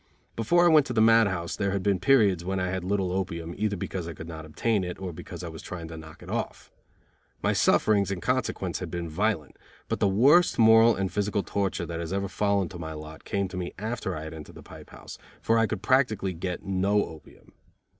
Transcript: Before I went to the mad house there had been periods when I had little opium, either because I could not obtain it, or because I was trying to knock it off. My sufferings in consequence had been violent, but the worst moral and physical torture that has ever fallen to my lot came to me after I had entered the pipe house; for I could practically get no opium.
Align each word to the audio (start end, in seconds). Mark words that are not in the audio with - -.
Before 0.35 0.65
I 0.65 0.69
went 0.73 0.87
to 0.87 0.93
the 0.93 0.99
mad 0.99 1.27
house 1.27 1.55
there 1.55 1.69
had 1.69 1.83
been 1.83 1.99
periods 1.99 2.43
when 2.43 2.59
I 2.59 2.71
had 2.71 2.83
little 2.83 3.11
opium, 3.11 3.53
either 3.55 3.75
because 3.77 4.07
I 4.07 4.13
could 4.15 4.27
not 4.27 4.45
obtain 4.47 4.83
it, 4.83 4.97
or 4.99 5.13
because 5.13 5.43
I 5.43 5.47
was 5.47 5.61
trying 5.61 5.87
to 5.89 5.95
knock 5.95 6.23
it 6.23 6.29
off. 6.31 6.71
My 7.43 7.53
sufferings 7.53 8.09
in 8.09 8.19
consequence 8.19 8.79
had 8.79 8.89
been 8.89 9.07
violent, 9.07 9.57
but 9.87 9.99
the 9.99 10.07
worst 10.07 10.57
moral 10.57 10.95
and 10.95 11.11
physical 11.13 11.43
torture 11.43 11.85
that 11.85 11.99
has 11.99 12.11
ever 12.11 12.27
fallen 12.27 12.67
to 12.69 12.79
my 12.79 12.93
lot 12.93 13.25
came 13.25 13.47
to 13.49 13.57
me 13.57 13.73
after 13.77 14.15
I 14.17 14.23
had 14.23 14.33
entered 14.33 14.55
the 14.55 14.63
pipe 14.63 14.89
house; 14.89 15.19
for 15.39 15.59
I 15.59 15.67
could 15.67 15.83
practically 15.83 16.33
get 16.33 16.63
no 16.65 17.05
opium. 17.05 17.51